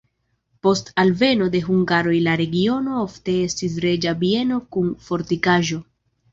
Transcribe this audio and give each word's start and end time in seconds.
Post 0.67 0.87
alveno 1.03 1.49
de 1.55 1.61
hungaroj 1.67 2.15
la 2.29 2.33
regiono 2.43 2.97
ofte 3.03 3.37
estis 3.45 3.79
reĝa 3.87 4.17
bieno 4.25 4.61
kun 4.77 4.93
fortikaĵo. 5.11 5.83